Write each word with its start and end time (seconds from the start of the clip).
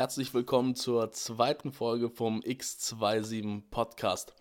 herzlich 0.00 0.32
willkommen 0.32 0.74
zur 0.76 1.12
zweiten 1.12 1.72
Folge 1.72 2.08
vom 2.08 2.40
X27 2.40 3.64
Podcast. 3.70 4.32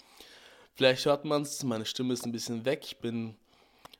Vielleicht 0.73 1.05
hört 1.05 1.25
man 1.25 1.41
es, 1.41 1.65
meine 1.65 1.86
Stimme 1.86 2.13
ist 2.13 2.25
ein 2.25 2.32
bisschen 2.32 2.63
weg, 2.63 2.83
ich 2.86 3.00
bin 3.00 3.36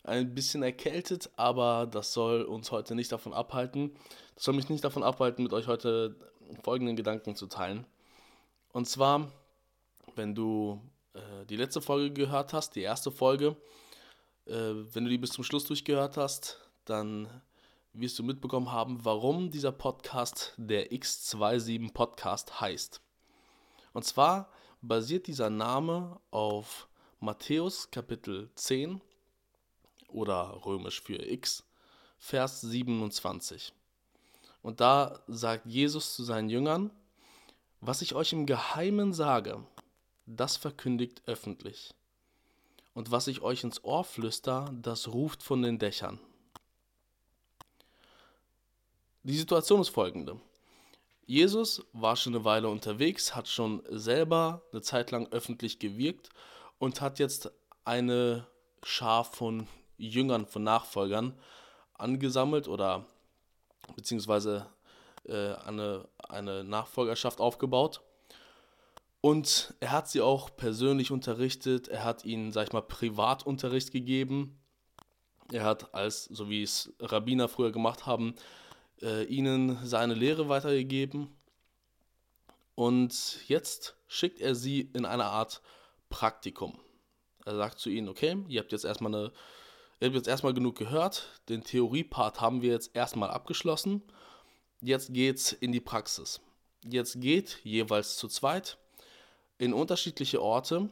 ein 0.06 0.34
bisschen 0.34 0.64
erkältet, 0.64 1.30
aber 1.36 1.86
das 1.86 2.14
soll 2.14 2.44
uns 2.44 2.72
heute 2.72 2.96
nicht 2.96 3.12
davon 3.12 3.34
abhalten. 3.34 3.94
Das 4.36 4.46
soll 4.46 4.54
mich 4.54 4.70
nicht 4.70 4.86
davon 4.86 5.04
abhalten, 5.04 5.44
mit 5.44 5.52
euch 5.52 5.68
heute 5.68 6.16
folgenden 6.64 6.96
Gedanken 6.96 7.36
zu 7.36 7.48
teilen. 7.48 7.86
Und 8.72 8.88
zwar, 8.88 9.30
wenn 10.16 10.34
du 10.36 10.80
äh, 11.14 11.46
die 11.50 11.58
letzte 11.58 11.82
Folge 11.82 12.14
gehört 12.14 12.54
hast, 12.54 12.78
die 12.78 12.84
erste 12.84 13.12
Folge, 13.12 13.58
äh, 14.46 14.76
wenn 14.94 15.04
du 15.04 15.10
die 15.10 15.18
bis 15.18 15.32
zum 15.32 15.44
Schluss 15.44 15.66
durchgehört 15.66 16.16
hast, 16.16 16.58
dann 16.86 17.28
wirst 17.94 18.20
du 18.20 18.24
mitbekommen 18.24 18.72
haben, 18.72 19.04
warum 19.04 19.52
dieser 19.52 19.72
Podcast 19.72 20.54
der 20.58 20.92
X27 20.92 21.92
Podcast 21.94 22.62
heißt. 22.62 23.02
Und 23.94 24.06
zwar 24.06 24.52
basiert 24.82 25.28
dieser 25.28 25.50
Name 25.50 26.20
auf 26.32 26.88
Matthäus 27.20 27.92
Kapitel 27.92 28.50
10 28.56 29.02
oder 30.08 30.66
römisch 30.66 31.02
für 31.02 31.16
X, 31.16 31.66
Vers 32.18 32.62
27. 32.62 33.74
Und 34.62 34.80
da 34.82 35.20
sagt 35.28 35.66
Jesus 35.66 36.16
zu 36.16 36.24
seinen 36.24 36.50
Jüngern, 36.50 36.92
was 37.82 38.02
ich 38.02 38.14
euch 38.14 38.34
im 38.34 38.46
Geheimen 38.46 39.14
sage, 39.14 39.66
das 40.26 40.58
verkündigt 40.58 41.24
öffentlich. 41.26 41.94
Und 42.94 43.12
was 43.12 43.28
ich 43.28 43.42
euch 43.42 43.64
ins 43.64 43.84
Ohr 43.84 44.04
flüster, 44.04 44.74
das 44.82 45.08
ruft 45.08 45.44
von 45.44 45.62
den 45.62 45.80
Dächern. 45.80 46.20
Die 49.24 49.38
Situation 49.38 49.82
ist 49.82 49.90
folgende. 49.90 50.40
Jesus 51.26 51.86
war 51.92 52.16
schon 52.16 52.34
eine 52.34 52.46
Weile 52.46 52.70
unterwegs, 52.70 53.36
hat 53.36 53.48
schon 53.48 53.84
selber 53.90 54.64
eine 54.72 54.82
Zeit 54.82 55.12
lang 55.12 55.28
öffentlich 55.32 55.78
gewirkt 55.78 56.30
und 56.80 57.02
hat 57.02 57.20
jetzt 57.20 57.52
eine 57.84 58.48
Schar 58.82 59.26
von 59.26 59.68
Jüngern, 59.98 60.46
von 60.46 60.64
Nachfolgern 60.64 61.38
angesammelt 61.96 62.70
oder 62.70 63.06
beziehungsweise 63.96 64.68
äh, 65.26 65.54
eine, 65.54 66.08
eine 66.30 66.64
Nachfolgerschaft 66.64 67.42
aufgebaut. 67.42 68.02
Und 69.22 69.74
er 69.82 69.92
hat 69.92 70.08
sie 70.08 70.22
auch 70.22 70.50
persönlich 70.56 71.12
unterrichtet, 71.12 71.90
er 71.90 72.06
hat 72.06 72.24
ihnen, 72.24 72.54
sag 72.54 72.68
ich 72.68 72.74
mal, 72.74 72.82
Privatunterricht 72.82 73.92
gegeben. 73.92 74.58
Er 75.52 75.66
hat 75.66 75.94
als, 75.94 76.24
so 76.26 76.50
wie 76.50 76.64
es 76.64 76.94
Rabbiner 77.02 77.50
früher 77.50 77.74
gemacht 77.74 78.06
haben, 78.06 78.36
äh, 79.02 79.24
ihnen 79.26 79.86
seine 79.86 80.14
Lehre 80.14 80.50
weitergegeben. 80.50 81.28
Und 82.76 83.40
jetzt 83.48 83.96
schickt 84.08 84.40
er 84.40 84.56
sie 84.56 84.82
in 84.94 85.06
eine 85.06 85.26
Art 85.26 85.62
Praktikum. 86.10 86.80
Er 87.46 87.56
sagt 87.56 87.80
zu 87.80 87.90
ihnen, 87.90 88.10
okay, 88.10 88.44
ihr 88.48 88.62
habt 88.62 88.72
jetzt 88.72 88.86
erstmal 88.86 89.14
eine, 89.14 89.32
ihr 90.00 90.08
habt 90.08 90.16
jetzt 90.16 90.28
erstmal 90.28 90.54
genug 90.54 90.78
gehört, 90.78 91.28
den 91.50 91.64
Theoriepart 91.64 92.42
haben 92.42 92.62
wir 92.62 92.72
jetzt 92.72 92.96
erstmal 92.96 93.32
abgeschlossen. 93.32 94.02
Jetzt 94.82 95.14
geht's 95.14 95.52
in 95.52 95.72
die 95.72 95.82
Praxis. 95.82 96.40
Jetzt 96.84 97.20
geht 97.20 97.60
jeweils 97.64 98.18
zu 98.18 98.28
zweit 98.28 98.78
in 99.58 99.74
unterschiedliche 99.74 100.42
Orte 100.42 100.90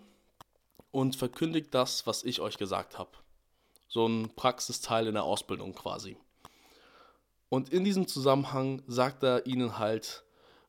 und 0.92 1.16
verkündigt 1.16 1.73
das, 1.73 2.05
was 2.05 2.23
ich 2.23 2.42
euch 2.42 2.58
gesagt 2.58 2.97
habe. 2.97 3.11
So 3.88 4.05
ein 4.05 4.36
Praxisteil 4.36 5.08
in 5.08 5.14
der 5.14 5.23
Ausbildung 5.23 5.73
quasi. 5.73 6.17
Und 7.49 7.69
in 7.69 7.83
diesem 7.83 8.08
Zusammenhang 8.08 8.81
sagt 8.87 9.23
er 9.23 9.45
ihnen 9.45 9.77
halt, 9.77 10.23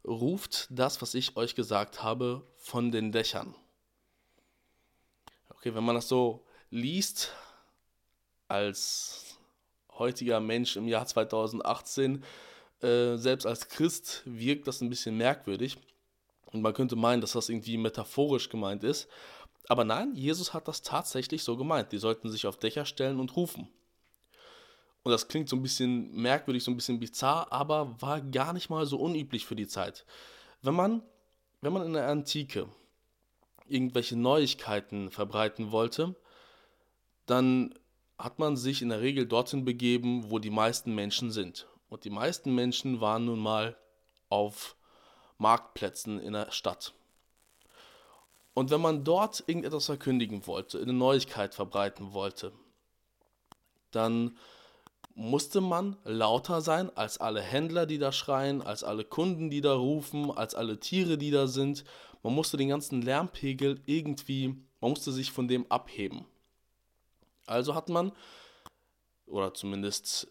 ruft 0.05 0.69
das, 0.71 1.03
was 1.03 1.15
ich 1.15 1.37
euch 1.37 1.55
gesagt 1.55 2.03
habe, 2.03 2.47
von 2.57 2.93
den 2.93 3.13
Dächern. 3.13 3.55
Okay, 5.51 5.75
wenn 5.75 5.85
man 5.85 5.97
das 5.97 6.09
so 6.09 6.45
liest, 6.71 7.33
als 8.47 9.39
heutiger 9.99 10.41
Mensch 10.41 10.77
im 10.77 10.89
Jahr 10.89 11.07
2018, 11.07 12.25
äh, 12.81 13.17
selbst 13.17 13.47
als 13.47 13.69
Christ 13.69 14.23
wirkt 14.25 14.69
das 14.69 14.81
ein 14.81 14.89
bisschen 14.89 15.17
merkwürdig. 15.17 15.77
Und 16.47 16.63
man 16.63 16.73
könnte 16.73 16.97
meinen, 16.97 17.21
dass 17.21 17.33
das 17.33 17.49
irgendwie 17.49 17.77
metaphorisch 17.77 18.49
gemeint 18.49 18.85
ist. 18.85 19.09
Aber 19.69 19.85
nein, 19.85 20.15
Jesus 20.15 20.55
hat 20.55 20.67
das 20.67 20.81
tatsächlich 20.81 21.43
so 21.43 21.57
gemeint. 21.57 21.93
Die 21.93 21.99
sollten 21.99 22.31
sich 22.31 22.47
auf 22.47 22.57
Dächer 22.57 22.87
stellen 22.87 23.21
und 23.21 23.37
rufen. 23.37 23.69
Und 25.09 25.13
das 25.13 25.27
klingt 25.27 25.49
so 25.49 25.57
ein 25.57 25.63
bisschen 25.63 26.15
merkwürdig, 26.15 26.63
so 26.63 26.71
ein 26.71 26.77
bisschen 26.77 27.01
bizarr, 27.01 27.51
aber 27.51 27.99
war 28.03 28.21
gar 28.21 28.53
nicht 28.53 28.69
mal 28.69 28.85
so 28.85 28.99
unüblich 28.99 29.47
für 29.47 29.57
die 29.57 29.67
Zeit. 29.67 30.05
Wenn 30.61 30.75
man, 30.75 31.03
wenn 31.63 31.73
man 31.73 31.87
in 31.87 31.95
der 31.95 32.09
Antike 32.09 32.69
irgendwelche 33.67 34.17
Neuigkeiten 34.17 35.11
verbreiten 35.11 35.73
wollte, 35.73 36.15
dann 37.25 37.75
hat 38.19 38.39
man 38.39 38.59
sich 38.59 38.83
in 38.83 38.91
der 38.91 39.01
Regel 39.01 39.25
dorthin 39.25 39.65
begeben, 39.65 40.31
wo 40.31 40.39
die 40.39 40.51
meisten 40.51 40.95
Menschen 40.95 41.31
sind. 41.31 41.67
Und 41.89 42.05
die 42.05 42.11
meisten 42.11 42.55
Menschen 42.55 43.01
waren 43.01 43.25
nun 43.25 43.39
mal 43.39 43.79
auf 44.29 44.77
Marktplätzen 45.39 46.21
in 46.21 46.35
der 46.35 46.51
Stadt. 46.51 46.93
Und 48.53 48.71
wenn 48.71 48.83
man 48.83 49.05
dort 49.05 49.43
irgendetwas 49.47 49.87
verkündigen 49.87 50.47
wollte, 50.47 50.79
eine 50.79 50.93
Neuigkeit 50.93 51.55
verbreiten 51.55 52.13
wollte, 52.13 52.53
dann 53.91 54.37
musste 55.19 55.61
man 55.61 55.97
lauter 56.05 56.61
sein 56.61 56.97
als 56.97 57.19
alle 57.19 57.43
Händler, 57.43 57.87
die 57.87 57.99
da 57.99 58.13
schreien, 58.13 58.63
als 58.63 58.85
alle 58.85 59.05
Kunden, 59.05 59.51
die 59.51 59.61
da 59.61 59.75
rufen, 59.75 60.31
als 60.31 60.55
alle 60.55 60.79
Tiere, 60.79 61.19
die 61.19 61.33
da 61.33 61.49
sind. 61.49 61.83
Man 62.23 62.35
musste 62.35 62.57
den 62.57 62.69
ganzen 62.69 63.03
Lärmpegel 63.03 63.81
irgendwie, 63.85 64.55
man 64.81 64.91
musste 64.91 65.11
sich 65.11 65.33
von 65.33 65.49
dem 65.49 65.67
abheben. 65.73 66.25
Also 67.47 67.75
hat 67.75 67.89
man, 67.89 68.13
oder 69.27 69.53
zumindest 69.55 70.29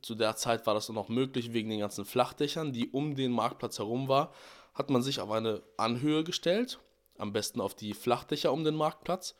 zu 0.00 0.14
der 0.14 0.34
Zeit 0.34 0.66
war 0.66 0.72
das 0.72 0.88
noch 0.88 1.10
möglich, 1.10 1.52
wegen 1.52 1.68
den 1.68 1.80
ganzen 1.80 2.06
Flachdächern, 2.06 2.72
die 2.72 2.88
um 2.88 3.14
den 3.14 3.32
Marktplatz 3.32 3.78
herum 3.78 4.08
war, 4.08 4.32
hat 4.72 4.88
man 4.88 5.02
sich 5.02 5.20
auf 5.20 5.30
eine 5.30 5.62
Anhöhe 5.76 6.24
gestellt, 6.24 6.78
am 7.18 7.34
besten 7.34 7.60
auf 7.60 7.74
die 7.74 7.92
Flachdächer 7.92 8.50
um 8.50 8.64
den 8.64 8.76
Marktplatz 8.76 9.34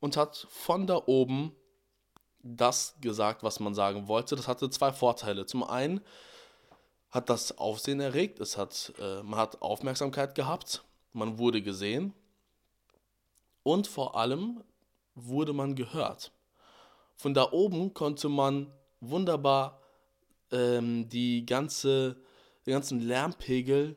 und 0.00 0.16
hat 0.16 0.46
von 0.48 0.86
da 0.86 1.02
oben 1.04 1.54
das 2.42 2.96
gesagt, 3.00 3.42
was 3.42 3.60
man 3.60 3.74
sagen 3.74 4.08
wollte. 4.08 4.36
Das 4.36 4.48
hatte 4.48 4.70
zwei 4.70 4.92
Vorteile. 4.92 5.46
Zum 5.46 5.64
einen 5.64 6.00
hat 7.10 7.30
das 7.30 7.56
Aufsehen 7.58 8.00
erregt, 8.00 8.38
es 8.40 8.56
hat, 8.56 8.92
äh, 9.00 9.22
man 9.22 9.38
hat 9.38 9.62
Aufmerksamkeit 9.62 10.34
gehabt, 10.34 10.84
man 11.12 11.38
wurde 11.38 11.62
gesehen 11.62 12.12
und 13.62 13.86
vor 13.86 14.16
allem 14.16 14.62
wurde 15.14 15.52
man 15.52 15.74
gehört. 15.74 16.32
Von 17.16 17.34
da 17.34 17.50
oben 17.50 17.94
konnte 17.94 18.28
man 18.28 18.70
wunderbar 19.00 19.80
ähm, 20.52 21.08
die 21.08 21.46
ganze, 21.46 22.16
den 22.66 22.72
ganzen 22.74 23.00
Lärmpegel, 23.00 23.96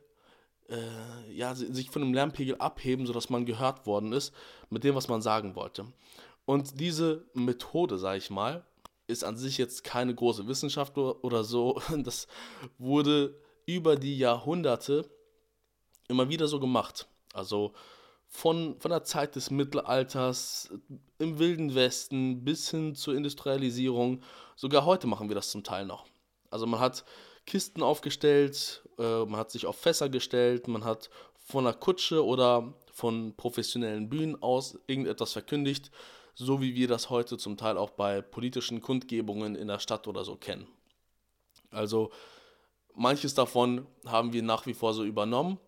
äh, 0.69 1.31
ja, 1.33 1.53
sich 1.53 1.89
von 1.89 2.01
dem 2.01 2.13
Lärmpegel 2.13 2.55
abheben, 2.57 3.05
sodass 3.05 3.29
man 3.29 3.45
gehört 3.45 3.85
worden 3.85 4.13
ist 4.13 4.33
mit 4.69 4.83
dem, 4.83 4.95
was 4.95 5.07
man 5.07 5.21
sagen 5.21 5.55
wollte. 5.55 5.85
Und 6.45 6.79
diese 6.79 7.25
Methode, 7.33 7.97
sage 7.97 8.17
ich 8.17 8.29
mal, 8.29 8.65
ist 9.07 9.23
an 9.23 9.37
sich 9.37 9.57
jetzt 9.57 9.83
keine 9.83 10.15
große 10.15 10.47
Wissenschaft 10.47 10.97
oder 10.97 11.43
so. 11.43 11.81
Das 12.03 12.27
wurde 12.77 13.35
über 13.65 13.95
die 13.95 14.17
Jahrhunderte 14.17 15.09
immer 16.07 16.29
wieder 16.29 16.47
so 16.47 16.59
gemacht. 16.59 17.07
Also 17.33 17.73
von, 18.27 18.79
von 18.79 18.91
der 18.91 19.03
Zeit 19.03 19.35
des 19.35 19.51
Mittelalters 19.51 20.71
im 21.19 21.37
Wilden 21.37 21.75
Westen 21.75 22.43
bis 22.43 22.69
hin 22.69 22.95
zur 22.95 23.15
Industrialisierung. 23.15 24.23
Sogar 24.55 24.85
heute 24.85 25.07
machen 25.07 25.29
wir 25.29 25.35
das 25.35 25.51
zum 25.51 25.63
Teil 25.63 25.85
noch. 25.85 26.05
Also 26.49 26.65
man 26.65 26.79
hat 26.79 27.05
Kisten 27.45 27.83
aufgestellt, 27.83 28.87
äh, 28.97 29.25
man 29.25 29.37
hat 29.37 29.51
sich 29.51 29.65
auf 29.65 29.75
Fässer 29.75 30.09
gestellt, 30.09 30.67
man 30.67 30.85
hat 30.85 31.09
von 31.33 31.65
einer 31.65 31.75
Kutsche 31.75 32.25
oder 32.25 32.73
von 32.91 33.33
professionellen 33.35 34.09
Bühnen 34.09 34.41
aus 34.41 34.79
irgendetwas 34.87 35.33
verkündigt 35.33 35.91
so 36.35 36.61
wie 36.61 36.75
wir 36.75 36.87
das 36.87 37.09
heute 37.09 37.37
zum 37.37 37.57
Teil 37.57 37.77
auch 37.77 37.91
bei 37.91 38.21
politischen 38.21 38.81
Kundgebungen 38.81 39.55
in 39.55 39.67
der 39.67 39.79
Stadt 39.79 40.07
oder 40.07 40.23
so 40.23 40.35
kennen. 40.35 40.67
Also 41.71 42.11
manches 42.93 43.33
davon 43.33 43.85
haben 44.05 44.33
wir 44.33 44.43
nach 44.43 44.65
wie 44.65 44.73
vor 44.73 44.93
so 44.93 45.03
übernommen. 45.03 45.59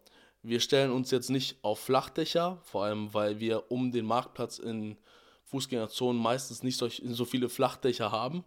Wir 0.41 0.59
stellen 0.59 0.91
uns 0.91 1.11
jetzt 1.11 1.29
nicht 1.29 1.57
auf 1.61 1.79
Flachdächer, 1.79 2.59
vor 2.63 2.85
allem 2.85 3.13
weil 3.13 3.39
wir 3.39 3.71
um 3.71 3.91
den 3.91 4.05
Marktplatz 4.05 4.59
in 4.59 4.97
Fußgängerzonen 5.45 6.21
meistens 6.21 6.63
nicht 6.63 6.77
so 6.77 7.25
viele 7.25 7.49
Flachdächer 7.49 8.11
haben. 8.11 8.43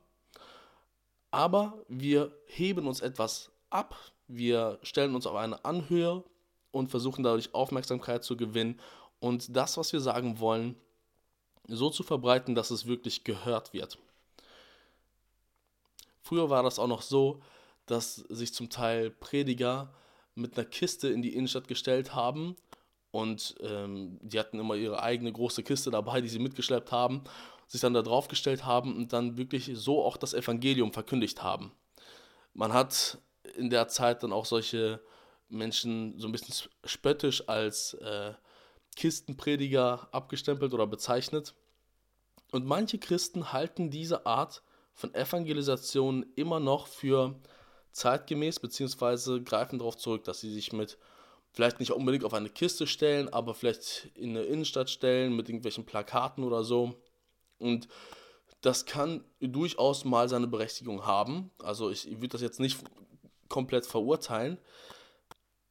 Aber 1.31 1.85
wir 1.89 2.33
heben 2.47 2.87
uns 2.87 3.01
etwas 3.01 3.51
ab, 3.71 3.97
wir 4.27 4.79
stellen 4.83 5.15
uns 5.15 5.27
auf 5.27 5.37
eine 5.37 5.65
Anhöhe 5.65 6.25
und 6.77 6.89
versuchen 6.89 7.23
dadurch 7.23 7.55
Aufmerksamkeit 7.55 8.25
zu 8.25 8.37
gewinnen 8.37 8.81
und 9.21 9.57
das, 9.57 9.77
was 9.77 9.93
wir 9.93 10.01
sagen 10.01 10.39
wollen, 10.39 10.77
so 11.69 11.91
zu 11.91 12.03
verbreiten, 12.03 12.55
dass 12.55 12.71
es 12.71 12.87
wirklich 12.87 13.25
gehört 13.25 13.73
wird. 13.73 13.99
Früher 16.23 16.51
war 16.51 16.63
das 16.63 16.79
auch 16.79 16.87
noch 16.87 17.03
so, 17.03 17.41
dass 17.87 18.17
sich 18.17 18.53
zum 18.53 18.69
Teil 18.69 19.11
Prediger 19.11 19.93
mit 20.35 20.57
einer 20.57 20.67
Kiste 20.67 21.09
in 21.09 21.23
die 21.23 21.35
Innenstadt 21.35 21.69
gestellt 21.69 22.15
haben. 22.15 22.57
Und 23.11 23.55
ähm, 23.61 24.19
die 24.21 24.39
hatten 24.39 24.59
immer 24.59 24.75
ihre 24.75 25.03
eigene 25.03 25.33
große 25.33 25.63
Kiste 25.63 25.91
dabei, 25.91 26.21
die 26.21 26.29
sie 26.29 26.39
mitgeschleppt 26.39 26.93
haben, 26.93 27.23
sich 27.67 27.81
dann 27.81 27.95
da 27.95 28.03
draufgestellt 28.03 28.65
haben 28.65 28.95
und 28.95 29.13
dann 29.13 29.39
wirklich 29.39 29.71
so 29.75 30.05
auch 30.05 30.17
das 30.17 30.35
Evangelium 30.35 30.93
verkündigt 30.93 31.43
haben. 31.43 31.73
Man 32.53 32.73
hat 32.73 33.19
in 33.57 33.71
der 33.71 33.89
Zeit 33.89 34.23
dann 34.23 34.33
auch 34.33 34.45
solche 34.45 35.01
Menschen 35.49 36.19
so 36.19 36.29
ein 36.29 36.33
bisschen 36.33 36.71
spöttisch 36.85 37.49
als 37.49 37.95
äh, 37.95 38.33
Kistenprediger 38.97 40.09
abgestempelt 40.13 40.73
oder 40.75 40.87
bezeichnet. 40.87 41.55
Und 42.53 42.65
manche 42.65 42.99
Christen 42.99 43.53
halten 43.53 43.91
diese 43.91 44.27
Art 44.27 44.63
von 44.95 45.15
Evangelisation 45.15 46.25
immer 46.37 46.59
noch 46.59 46.87
für 46.87 47.39
zeitgemäß, 47.93 48.61
beziehungsweise 48.61 49.43
greifen 49.43 49.79
darauf 49.79 49.97
zurück, 49.97 50.25
dass 50.25 50.41
sie 50.41 50.53
sich 50.53 50.73
mit 50.73 50.99
vielleicht 51.53 51.81
nicht 51.81 51.93
unbedingt 51.93 52.25
auf 52.25 52.35
eine 52.35 52.51
Kiste 52.51 52.87
stellen, 52.87 53.33
aber 53.33 53.55
vielleicht 53.55 54.11
in 54.15 54.31
eine 54.31 54.43
Innenstadt 54.43 54.91
stellen 54.91 55.35
mit 55.35 55.49
irgendwelchen 55.49 55.87
Plakaten 55.87 56.45
oder 56.45 56.65
so. 56.65 56.95
Und 57.59 57.89
das 58.61 58.85
kann 58.85 59.25
durchaus 59.41 60.05
mal 60.05 60.29
seine 60.29 60.47
Berechtigung 60.47 61.07
haben. 61.07 61.51
Also 61.63 61.91
ich 61.91 62.11
würde 62.11 62.29
das 62.29 62.43
jetzt 62.43 62.61
nicht 62.61 62.79
komplett 63.49 63.87
verurteilen, 63.87 64.59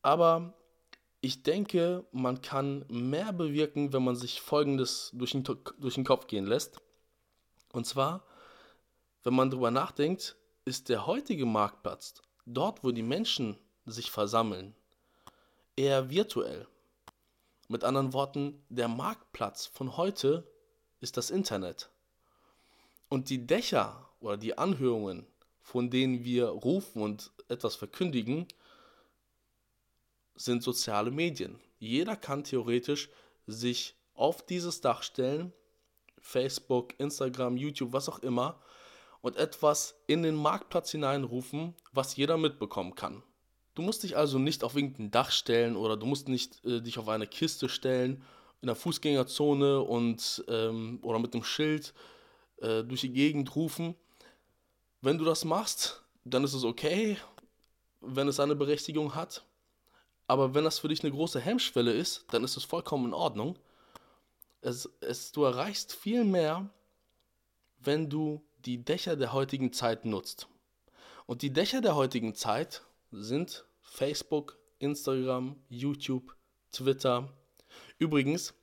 aber 0.06 0.54
ich 1.20 1.42
denke, 1.42 2.06
man 2.12 2.40
kann 2.40 2.86
mehr 2.90 3.34
bewirken, 3.34 3.92
wenn 3.92 4.04
man 4.04 4.16
sich 4.16 4.40
Folgendes 4.40 5.10
durch 5.14 5.32
den, 5.32 5.44
durch 5.80 5.96
den 5.96 6.04
Kopf 6.04 6.28
gehen 6.28 6.46
lässt. 6.46 6.80
Und 7.74 7.88
zwar, 7.88 8.24
wenn 9.24 9.34
man 9.34 9.50
darüber 9.50 9.72
nachdenkt, 9.72 10.36
ist 10.64 10.90
der 10.90 11.08
heutige 11.08 11.48
Marktplatz, 11.48 12.22
dort 12.46 12.84
wo 12.84 12.92
die 12.92 13.02
Menschen 13.02 13.58
sich 13.88 14.12
versammeln, 14.12 14.76
eher 15.76 16.12
virtuell. 16.12 16.68
Mit 17.68 17.84
anderen 17.84 18.14
Worten, 18.14 18.64
der 18.70 18.88
Marktplatz 18.88 19.66
von 19.66 19.98
heute 19.98 20.48
ist 21.00 21.18
das 21.18 21.32
Internet. 21.32 21.90
Und 23.10 23.32
die 23.32 23.48
Dächer 23.48 24.08
oder 24.20 24.38
die 24.38 24.56
Anhörungen, 24.56 25.26
von 25.64 25.90
denen 25.90 26.24
wir 26.24 26.46
rufen 26.46 27.02
und 27.02 27.32
etwas 27.48 27.74
verkündigen, 27.74 28.48
sind 30.36 30.64
soziale 30.64 31.12
Medien. 31.12 31.60
Jeder 31.80 32.16
kann 32.16 32.44
theoretisch 32.44 33.10
sich 33.48 33.96
auf 34.14 34.46
dieses 34.46 34.82
Dach 34.82 35.04
stellen, 35.04 35.54
Facebook, 36.20 37.00
Instagram, 37.00 37.58
YouTube, 37.58 37.94
was 37.94 38.10
auch 38.10 38.20
immer, 38.20 38.60
und 39.22 39.38
etwas 39.38 39.96
in 40.08 40.24
den 40.24 40.36
Marktplatz 40.36 40.92
hineinrufen, 40.92 41.74
was 41.92 42.16
jeder 42.16 42.38
mitbekommen 42.38 42.96
kann. 42.96 43.24
Du 43.74 43.82
musst 43.82 44.04
dich 44.04 44.16
also 44.16 44.40
nicht 44.40 44.64
auf 44.64 44.76
irgendein 44.76 45.12
Dach 45.12 45.32
stellen 45.32 45.76
oder 45.76 45.98
du 45.98 46.06
musst 46.06 46.30
nicht 46.30 46.64
äh, 46.64 46.82
dich 46.82 46.98
auf 46.98 47.10
eine 47.10 47.28
Kiste 47.28 47.68
stellen 47.68 48.24
in 48.62 48.68
der 48.68 48.76
Fußgängerzone 48.76 49.82
und 49.82 50.44
ähm, 50.48 51.00
oder 51.02 51.20
mit 51.20 51.34
dem 51.34 51.44
Schild 51.44 51.94
äh, 52.58 52.84
durch 52.84 53.02
die 53.02 53.12
Gegend 53.12 53.56
rufen. 53.56 53.96
Wenn 55.02 55.18
du 55.18 55.26
das 55.26 55.44
machst, 55.44 56.04
dann 56.24 56.44
ist 56.44 56.54
es 56.54 56.64
okay, 56.64 57.18
wenn 58.02 58.28
es 58.28 58.40
eine 58.40 58.56
Berechtigung 58.56 59.14
hat. 59.14 59.44
Aber 60.28 60.54
wenn 60.54 60.64
das 60.64 60.80
für 60.80 60.88
dich 60.88 61.04
eine 61.04 61.12
große 61.12 61.40
Hemmschwelle 61.40 61.92
ist, 61.92 62.26
dann 62.32 62.44
ist 62.44 62.58
es 62.58 62.64
vollkommen 62.64 63.08
in 63.08 63.14
Ordnung. 63.14 63.58
Es, 64.62 64.90
es, 65.02 65.32
du 65.32 65.44
erreichst 65.44 65.94
viel 65.94 66.24
mehr, 66.24 66.70
wenn 67.78 68.10
du 68.10 68.44
die 68.66 68.84
Dächer 68.84 69.16
der 69.16 69.34
heutigen 69.34 69.72
Zeit 69.72 70.06
nutzt. 70.06 70.48
Und 71.28 71.42
die 71.42 71.54
Dächer 71.54 71.82
der 71.82 71.96
heutigen 71.96 72.34
Zeit 72.34 72.84
sind 73.12 73.66
Facebook, 73.82 74.58
Instagram, 74.80 75.56
YouTube, 75.70 76.36
Twitter. 76.72 77.30
Übrigens, 78.00 78.54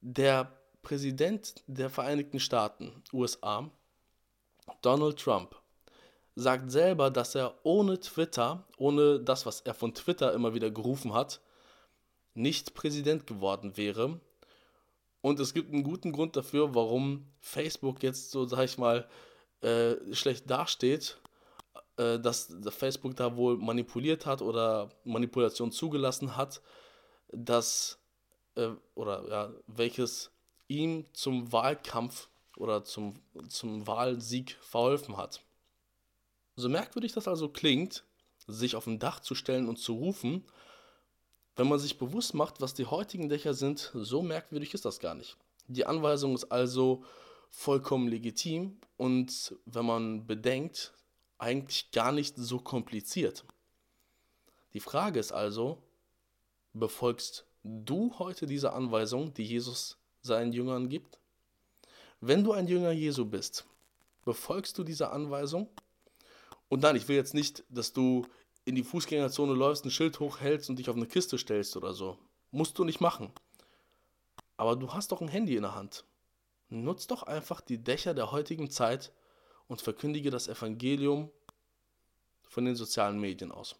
der 0.00 0.58
Präsident 0.82 1.62
der 1.66 1.90
Vereinigten 1.90 2.40
Staaten, 2.40 3.02
USA, 3.12 3.70
Donald 4.82 5.18
Trump, 5.18 5.59
sagt 6.34 6.70
selber, 6.70 7.10
dass 7.10 7.34
er 7.34 7.54
ohne 7.64 8.00
Twitter, 8.00 8.66
ohne 8.76 9.20
das, 9.20 9.46
was 9.46 9.60
er 9.60 9.74
von 9.74 9.94
Twitter 9.94 10.32
immer 10.32 10.54
wieder 10.54 10.70
gerufen 10.70 11.12
hat, 11.12 11.40
nicht 12.34 12.74
Präsident 12.74 13.26
geworden 13.26 13.76
wäre. 13.76 14.20
Und 15.20 15.40
es 15.40 15.52
gibt 15.52 15.72
einen 15.72 15.84
guten 15.84 16.12
Grund 16.12 16.36
dafür, 16.36 16.74
warum 16.74 17.26
Facebook 17.40 18.02
jetzt 18.02 18.30
so, 18.30 18.46
sag 18.46 18.64
ich 18.64 18.78
mal, 18.78 19.08
äh, 19.60 19.96
schlecht 20.14 20.48
dasteht, 20.50 21.18
äh, 21.96 22.18
dass 22.18 22.56
Facebook 22.70 23.16
da 23.16 23.36
wohl 23.36 23.58
manipuliert 23.58 24.24
hat 24.24 24.40
oder 24.40 24.88
Manipulation 25.04 25.72
zugelassen 25.72 26.36
hat, 26.36 26.62
dass, 27.28 27.98
äh, 28.54 28.70
oder 28.94 29.28
ja, 29.28 29.52
welches 29.66 30.30
ihm 30.68 31.04
zum 31.12 31.52
Wahlkampf 31.52 32.28
oder 32.56 32.84
zum, 32.84 33.20
zum 33.48 33.86
Wahlsieg 33.86 34.56
verholfen 34.62 35.16
hat. 35.16 35.42
So 36.56 36.68
merkwürdig 36.68 37.12
das 37.12 37.28
also 37.28 37.48
klingt, 37.48 38.04
sich 38.46 38.76
auf 38.76 38.86
ein 38.86 38.98
Dach 38.98 39.20
zu 39.20 39.34
stellen 39.34 39.68
und 39.68 39.78
zu 39.78 39.94
rufen, 39.94 40.44
wenn 41.56 41.68
man 41.68 41.78
sich 41.78 41.98
bewusst 41.98 42.34
macht, 42.34 42.60
was 42.60 42.74
die 42.74 42.86
heutigen 42.86 43.28
Dächer 43.28 43.54
sind, 43.54 43.90
so 43.94 44.22
merkwürdig 44.22 44.74
ist 44.74 44.84
das 44.84 44.98
gar 44.98 45.14
nicht. 45.14 45.36
Die 45.66 45.86
Anweisung 45.86 46.34
ist 46.34 46.50
also 46.50 47.04
vollkommen 47.50 48.08
legitim 48.08 48.78
und 48.96 49.56
wenn 49.66 49.84
man 49.84 50.26
bedenkt, 50.26 50.92
eigentlich 51.38 51.90
gar 51.90 52.12
nicht 52.12 52.36
so 52.36 52.58
kompliziert. 52.58 53.44
Die 54.72 54.80
Frage 54.80 55.18
ist 55.18 55.32
also, 55.32 55.82
befolgst 56.72 57.46
du 57.64 58.18
heute 58.18 58.46
diese 58.46 58.72
Anweisung, 58.72 59.34
die 59.34 59.44
Jesus 59.44 59.98
seinen 60.22 60.52
Jüngern 60.52 60.88
gibt? 60.88 61.18
Wenn 62.20 62.44
du 62.44 62.52
ein 62.52 62.68
Jünger 62.68 62.92
Jesu 62.92 63.24
bist, 63.24 63.66
befolgst 64.24 64.76
du 64.78 64.84
diese 64.84 65.10
Anweisung? 65.10 65.68
Und 66.70 66.82
nein, 66.82 66.96
ich 66.96 67.08
will 67.08 67.16
jetzt 67.16 67.34
nicht, 67.34 67.64
dass 67.68 67.92
du 67.92 68.24
in 68.64 68.76
die 68.76 68.84
Fußgängerzone 68.84 69.54
läufst, 69.54 69.84
ein 69.84 69.90
Schild 69.90 70.20
hochhältst 70.20 70.70
und 70.70 70.78
dich 70.78 70.88
auf 70.88 70.96
eine 70.96 71.06
Kiste 71.06 71.36
stellst 71.36 71.76
oder 71.76 71.92
so. 71.92 72.16
Musst 72.52 72.78
du 72.78 72.84
nicht 72.84 73.00
machen. 73.00 73.32
Aber 74.56 74.76
du 74.76 74.92
hast 74.94 75.10
doch 75.10 75.20
ein 75.20 75.28
Handy 75.28 75.56
in 75.56 75.62
der 75.62 75.74
Hand. 75.74 76.04
Nutz 76.68 77.08
doch 77.08 77.24
einfach 77.24 77.60
die 77.60 77.82
Dächer 77.82 78.14
der 78.14 78.30
heutigen 78.30 78.70
Zeit 78.70 79.12
und 79.66 79.80
verkündige 79.82 80.30
das 80.30 80.46
Evangelium 80.46 81.32
von 82.48 82.64
den 82.64 82.76
sozialen 82.76 83.18
Medien 83.18 83.50
aus. 83.50 83.74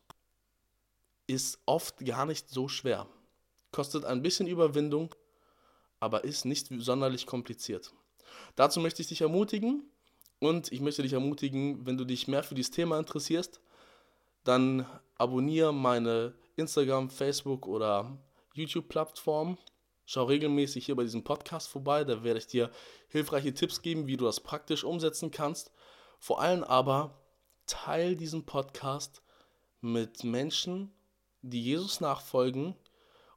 Ist 1.28 1.61
oft 1.66 2.04
gar 2.04 2.26
nicht 2.26 2.49
so 2.49 2.66
schwer. 2.66 3.06
Kostet 3.70 4.04
ein 4.04 4.23
bisschen 4.23 4.49
Überwindung, 4.49 5.14
aber 6.00 6.25
ist 6.25 6.44
nicht 6.44 6.66
sonderlich 6.78 7.26
kompliziert. 7.26 7.92
Dazu 8.56 8.80
möchte 8.80 9.02
ich 9.02 9.09
dich 9.09 9.20
ermutigen, 9.20 9.88
und 10.40 10.73
ich 10.73 10.80
möchte 10.80 11.02
dich 11.02 11.12
ermutigen, 11.12 11.87
wenn 11.87 11.97
du 11.97 12.04
dich 12.04 12.26
mehr 12.26 12.42
für 12.42 12.54
dieses 12.54 12.73
Thema 12.73 12.99
interessierst, 12.99 13.61
dann 14.42 14.87
abonniere 15.16 15.73
meine 15.73 16.35
Instagram, 16.56 17.11
Facebook 17.11 17.66
oder 17.66 18.18
YouTube-Plattform. 18.54 19.59
Schau 20.06 20.25
regelmäßig 20.25 20.87
hier 20.87 20.97
bei 20.97 21.04
diesem 21.04 21.23
Podcast 21.23 21.68
vorbei, 21.68 22.04
da 22.04 22.25
werde 22.25 22.38
ich 22.38 22.47
dir 22.47 22.70
hilfreiche 23.09 23.54
Tipps 23.54 23.82
geben, 23.82 24.06
wie 24.06 24.16
du 24.16 24.25
das 24.25 24.40
praktisch 24.40 24.82
umsetzen 24.82 25.30
kannst. 25.30 25.70
Vor 26.18 26.40
allem 26.40 26.64
aber 26.64 27.20
teil 27.66 28.16
diesen 28.16 28.44
Podcast 28.44 29.23
mit 29.80 30.25
Menschen, 30.25 30.90
die 31.42 31.62
Jesus 31.62 32.00
nachfolgen 32.00 32.75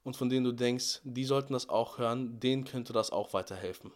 und 0.03 0.17
von 0.17 0.29
denen 0.29 0.45
du 0.45 0.51
denkst, 0.51 1.01
die 1.03 1.25
sollten 1.25 1.53
das 1.53 1.69
auch 1.69 1.97
hören, 1.97 2.39
denen 2.39 2.65
könnte 2.65 2.91
das 2.91 3.11
auch 3.11 3.33
weiterhelfen. 3.33 3.91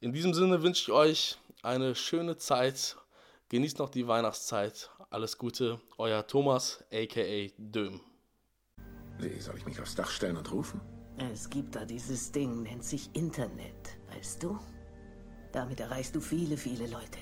In 0.00 0.12
diesem 0.12 0.34
Sinne 0.34 0.62
wünsche 0.62 0.82
ich 0.82 0.92
euch 0.92 1.38
eine 1.66 1.94
schöne 1.94 2.36
Zeit. 2.36 2.96
Genießt 3.48 3.78
noch 3.78 3.90
die 3.90 4.08
Weihnachtszeit. 4.08 4.90
Alles 5.10 5.36
Gute, 5.36 5.80
euer 5.98 6.26
Thomas, 6.26 6.84
aka 6.92 7.48
Döm. 7.58 8.00
Wie 9.18 9.40
soll 9.40 9.56
ich 9.56 9.66
mich 9.66 9.80
aufs 9.80 9.94
Dach 9.94 10.10
stellen 10.10 10.36
und 10.36 10.50
rufen? 10.52 10.80
Es 11.32 11.48
gibt 11.48 11.74
da 11.74 11.84
dieses 11.84 12.30
Ding, 12.30 12.62
nennt 12.62 12.84
sich 12.84 13.08
Internet, 13.14 13.98
weißt 14.14 14.42
du? 14.42 14.58
Damit 15.52 15.80
erreichst 15.80 16.14
du 16.14 16.20
viele, 16.20 16.56
viele 16.56 16.86
Leute. 16.86 17.18